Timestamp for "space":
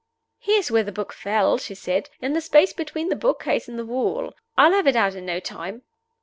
2.41-2.73